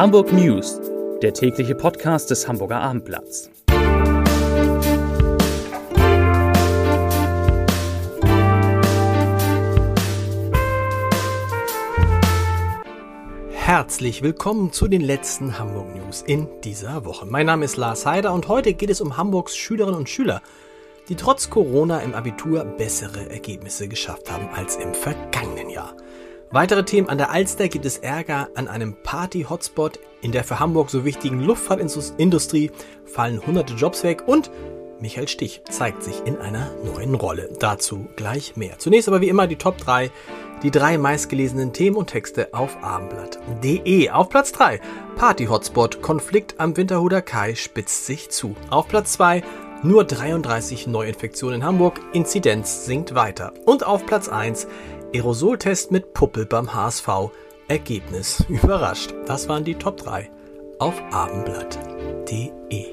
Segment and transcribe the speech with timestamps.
[0.00, 0.80] Hamburg News,
[1.20, 3.50] der tägliche Podcast des Hamburger Abendblatts.
[13.50, 17.26] Herzlich willkommen zu den letzten Hamburg News in dieser Woche.
[17.26, 20.40] Mein Name ist Lars Heider und heute geht es um Hamburgs Schülerinnen und Schüler,
[21.10, 25.94] die trotz Corona im Abitur bessere Ergebnisse geschafft haben als im vergangenen Jahr.
[26.52, 30.00] Weitere Themen an der Alster gibt es Ärger an einem Party-Hotspot.
[30.20, 32.72] In der für Hamburg so wichtigen Luftfahrtindustrie
[33.04, 34.50] fallen hunderte Jobs weg und
[34.98, 37.50] Michael Stich zeigt sich in einer neuen Rolle.
[37.60, 38.80] Dazu gleich mehr.
[38.80, 40.10] Zunächst aber wie immer die Top 3,
[40.64, 44.10] die drei meistgelesenen Themen und Texte auf abendblatt.de.
[44.10, 44.80] Auf Platz 3
[45.14, 48.56] Party-Hotspot, Konflikt am Winterhuder Kai spitzt sich zu.
[48.70, 49.44] Auf Platz 2
[49.82, 53.54] nur 33 Neuinfektionen in Hamburg, Inzidenz sinkt weiter.
[53.64, 54.66] Und auf Platz 1
[55.12, 57.08] Aerosoltest mit Puppe beim HSV.
[57.66, 59.12] Ergebnis überrascht.
[59.26, 60.30] Das waren die Top 3
[60.78, 62.86] auf abendblatt.de.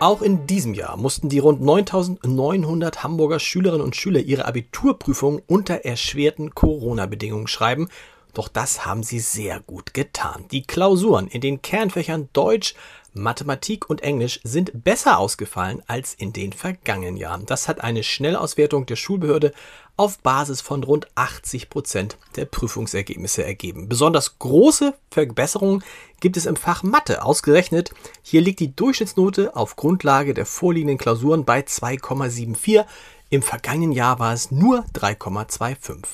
[0.00, 5.84] Auch in diesem Jahr mussten die rund 9900 Hamburger Schülerinnen und Schüler ihre Abiturprüfung unter
[5.84, 7.90] erschwerten Corona-Bedingungen schreiben.
[8.32, 10.46] Doch das haben sie sehr gut getan.
[10.50, 12.74] Die Klausuren in den Kernfächern Deutsch,
[13.14, 17.46] Mathematik und Englisch sind besser ausgefallen als in den vergangenen Jahren.
[17.46, 19.52] Das hat eine Schnellauswertung der Schulbehörde
[19.96, 23.88] auf Basis von rund 80 Prozent der Prüfungsergebnisse ergeben.
[23.88, 25.84] Besonders große Verbesserungen
[26.20, 27.22] gibt es im Fach Mathe.
[27.22, 32.86] Ausgerechnet, hier liegt die Durchschnittsnote auf Grundlage der vorliegenden Klausuren bei 2,74.
[33.28, 36.04] Im vergangenen Jahr war es nur 3,25.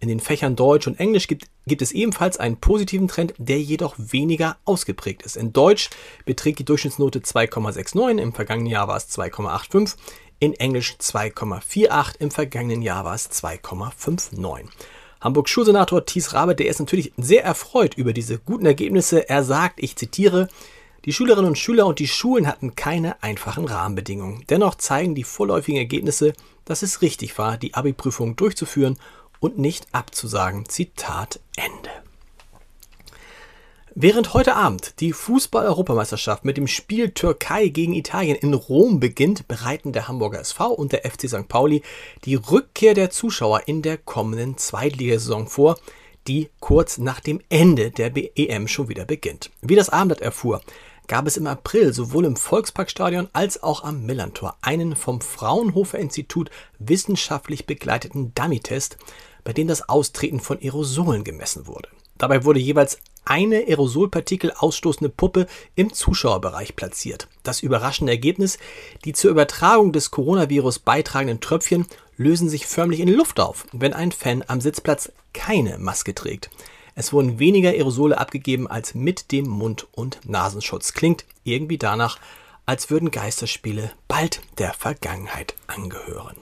[0.00, 3.94] In den Fächern Deutsch und Englisch gibt, gibt es ebenfalls einen positiven Trend, der jedoch
[3.98, 5.36] weniger ausgeprägt ist.
[5.36, 5.90] In Deutsch
[6.24, 9.96] beträgt die Durchschnittsnote 2,69, im vergangenen Jahr war es 2,85,
[10.40, 14.68] in Englisch 2,48, im vergangenen Jahr war es 2,59.
[15.20, 19.26] Hamburg Schulsenator Thies Rabe, der ist natürlich sehr erfreut über diese guten Ergebnisse.
[19.26, 20.48] Er sagt, ich zitiere,
[21.06, 24.44] die Schülerinnen und Schüler und die Schulen hatten keine einfachen Rahmenbedingungen.
[24.50, 26.34] Dennoch zeigen die vorläufigen Ergebnisse,
[26.64, 28.98] dass es richtig war, die Abi-Prüfung durchzuführen
[29.44, 30.66] und nicht abzusagen.
[30.66, 31.90] Zitat Ende.
[33.94, 39.92] Während heute Abend die Fußball-Europameisterschaft mit dem Spiel Türkei gegen Italien in Rom beginnt, bereiten
[39.92, 41.46] der Hamburger SV und der FC St.
[41.46, 41.82] Pauli
[42.24, 45.78] die Rückkehr der Zuschauer in der kommenden Zweitligasaison vor,
[46.26, 49.50] die kurz nach dem Ende der EM schon wieder beginnt.
[49.60, 50.62] Wie das Abendblatt erfuhr,
[51.06, 56.50] gab es im April sowohl im Volksparkstadion als auch am Millantor einen vom Fraunhofer Institut
[56.78, 58.96] wissenschaftlich begleiteten Dummy-Test,
[59.44, 61.88] bei dem das Austreten von Aerosolen gemessen wurde.
[62.16, 67.28] Dabei wurde jeweils eine Aerosolpartikel ausstoßende Puppe im Zuschauerbereich platziert.
[67.42, 68.58] Das überraschende Ergebnis,
[69.04, 71.86] die zur Übertragung des Coronavirus beitragenden Tröpfchen
[72.16, 76.50] lösen sich förmlich in Luft auf, wenn ein Fan am Sitzplatz keine Maske trägt.
[76.94, 80.92] Es wurden weniger Aerosole abgegeben als mit dem Mund- und Nasenschutz.
[80.92, 82.18] Klingt irgendwie danach,
[82.66, 86.36] als würden Geisterspiele bald der Vergangenheit angehören.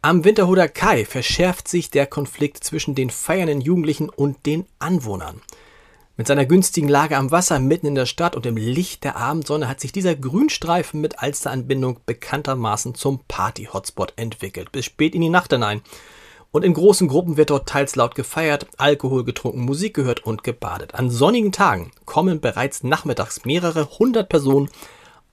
[0.00, 5.42] Am Winterhuder Kai verschärft sich der Konflikt zwischen den feiernden Jugendlichen und den Anwohnern.
[6.16, 9.68] Mit seiner günstigen Lage am Wasser mitten in der Stadt und im Licht der Abendsonne
[9.68, 15.52] hat sich dieser Grünstreifen mit Alsteranbindung bekanntermaßen zum Party-Hotspot entwickelt, bis spät in die Nacht
[15.52, 15.82] hinein.
[16.50, 20.94] Und in großen Gruppen wird dort teils laut gefeiert, Alkohol getrunken, Musik gehört und gebadet.
[20.94, 24.70] An sonnigen Tagen kommen bereits nachmittags mehrere hundert Personen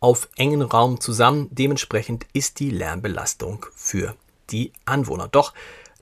[0.02, 1.48] auf engen Raum zusammen.
[1.52, 4.16] Dementsprechend ist die Lärmbelastung für
[4.52, 5.30] die Anwohner.
[5.30, 5.54] Doch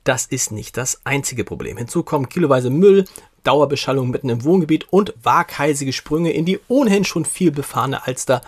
[0.02, 1.76] das ist nicht das einzige Problem.
[1.76, 3.04] Hinzu kommen kiloweise Müll,
[3.44, 8.42] Dauerbeschallung mitten im Wohngebiet und waghalsige Sprünge in die ohnehin schon viel befahrene Alster,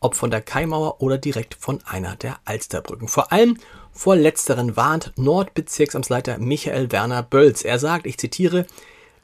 [0.00, 3.08] ob von der Kaimauer oder direkt von einer der Alsterbrücken.
[3.08, 3.58] Vor allem
[3.92, 7.62] vor letzteren warnt Nordbezirksamtsleiter Michael Werner Bölz.
[7.62, 8.66] Er sagt, ich zitiere,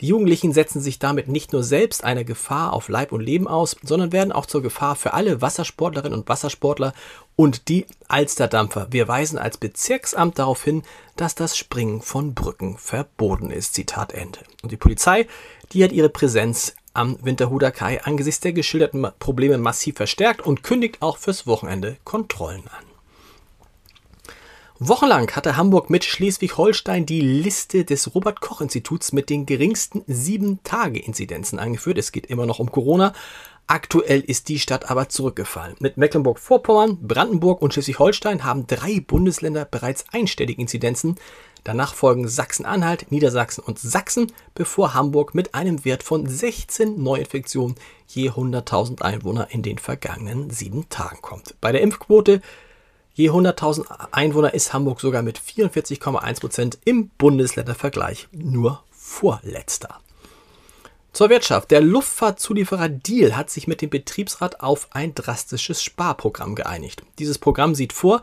[0.02, 3.76] die Jugendlichen setzen sich damit nicht nur selbst einer Gefahr auf Leib und Leben aus,
[3.84, 6.92] sondern werden auch zur Gefahr für alle Wassersportlerinnen und Wassersportler
[7.36, 8.88] und die Alsterdampfer.
[8.90, 10.82] Wir weisen als Bezirksamt darauf hin,
[11.16, 13.74] dass das Springen von Brücken verboten ist.
[13.74, 14.40] Zitat Ende.
[14.62, 15.28] Und die Polizei,
[15.72, 20.98] die hat ihre Präsenz am Winterhuder Kai angesichts der geschilderten Probleme massiv verstärkt und kündigt
[21.00, 22.84] auch fürs Wochenende Kontrollen an.
[24.88, 31.98] Wochenlang hatte Hamburg mit Schleswig-Holstein die Liste des Robert-Koch-Instituts mit den geringsten 7-Tage-Inzidenzen eingeführt.
[31.98, 33.12] Es geht immer noch um Corona.
[33.68, 35.76] Aktuell ist die Stadt aber zurückgefallen.
[35.78, 41.14] Mit Mecklenburg-Vorpommern, Brandenburg und Schleswig-Holstein haben drei Bundesländer bereits einstellige Inzidenzen.
[41.64, 47.76] Danach folgen Sachsen-Anhalt, Niedersachsen und Sachsen, bevor Hamburg mit einem Wert von 16 Neuinfektionen
[48.08, 51.54] je 100.000 Einwohner in den vergangenen sieben Tagen kommt.
[51.60, 52.40] Bei der Impfquote
[53.14, 60.00] Je 100.000 Einwohner ist Hamburg sogar mit 44,1 Prozent im Bundesländervergleich nur vorletzter.
[61.12, 61.70] Zur Wirtschaft.
[61.70, 67.02] Der Luftfahrtzulieferer Deal hat sich mit dem Betriebsrat auf ein drastisches Sparprogramm geeinigt.
[67.18, 68.22] Dieses Programm sieht vor,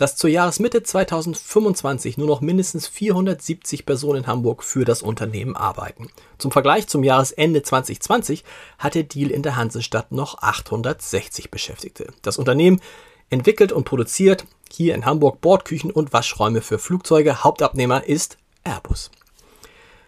[0.00, 6.08] dass zur Jahresmitte 2025 nur noch mindestens 470 Personen in Hamburg für das Unternehmen arbeiten.
[6.38, 8.42] Zum Vergleich zum Jahresende 2020
[8.78, 12.14] hatte Deal in der Hansestadt noch 860 Beschäftigte.
[12.22, 12.80] Das Unternehmen
[13.28, 17.44] entwickelt und produziert hier in Hamburg Bordküchen und Waschräume für Flugzeuge.
[17.44, 19.10] Hauptabnehmer ist Airbus.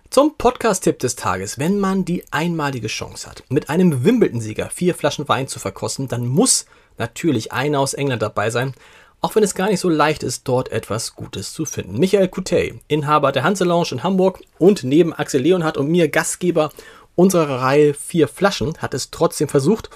[0.09, 1.59] Zum Podcast-Tipp des Tages.
[1.59, 6.27] Wenn man die einmalige Chance hat, mit einem Wimbledon-Sieger vier Flaschen Wein zu verkosten, dann
[6.27, 6.65] muss
[6.97, 8.75] natürlich einer aus England dabei sein,
[9.23, 11.99] auch wenn es gar nicht so leicht ist, dort etwas Gutes zu finden.
[11.99, 16.73] Michael Coutet, Inhaber der Hanse Lounge in Hamburg und neben Axel Leonhardt und mir Gastgeber
[17.15, 19.91] unserer Reihe Vier Flaschen, hat es trotzdem versucht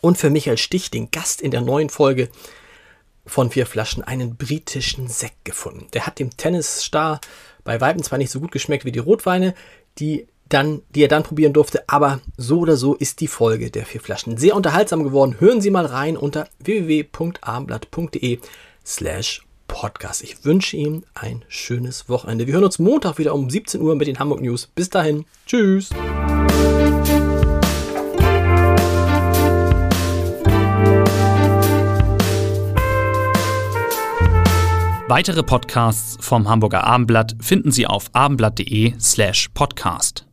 [0.00, 2.30] und für Michael Stich, den Gast in der neuen Folge
[3.26, 5.88] von Vier Flaschen, einen britischen Sekt gefunden.
[5.92, 7.20] Der hat dem Tennisstar
[7.64, 9.54] bei Weiben zwar nicht so gut geschmeckt wie die Rotweine,
[9.98, 13.86] die dann, die er dann probieren durfte, aber so oder so ist die Folge der
[13.86, 15.36] vier Flaschen sehr unterhaltsam geworden.
[15.38, 18.38] Hören Sie mal rein unter www.abendblatt.de
[18.84, 20.22] slash Podcast.
[20.22, 22.46] Ich wünsche Ihnen ein schönes Wochenende.
[22.46, 24.68] Wir hören uns Montag wieder um 17 Uhr mit den Hamburg News.
[24.74, 25.24] Bis dahin.
[25.46, 25.90] Tschüss.
[35.08, 40.26] Weitere Podcasts vom Hamburger Abendblatt finden Sie auf abendblatt.de slash podcast.